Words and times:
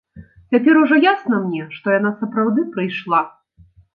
Цяпер 0.53 0.79
ужо 0.83 0.95
ясна 1.01 1.41
мне, 1.43 1.61
што 1.77 1.93
яна 1.99 2.11
сапраўды 2.23 2.65
прыйшла. 2.75 3.23